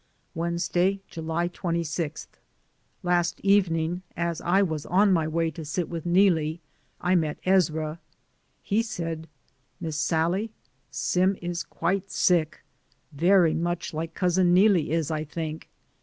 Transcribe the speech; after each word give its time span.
Wednesday, 0.33 0.99
July 1.07 1.47
26. 1.47 2.25
Last 3.03 3.39
evening 3.41 4.01
as 4.17 4.41
I 4.41 4.63
was 4.63 4.83
on 4.87 5.13
my 5.13 5.27
way 5.27 5.51
to 5.51 5.63
sit 5.63 5.89
with 5.89 6.07
Neelie 6.07 6.59
I 6.99 7.13
met 7.13 7.37
Ezra. 7.45 7.99
He 8.63 8.81
said, 8.81 9.27
"Miss 9.79 9.97
Sallie, 9.97 10.49
Sim 10.89 11.37
is 11.39 11.61
quite 11.63 12.09
sick; 12.09 12.63
very 13.11 13.53
much 13.53 13.93
like 13.93 14.15
Cousin 14.15 14.55
Neelie 14.55 14.89
is, 14.89 15.11
I 15.11 15.23
think. 15.23 15.69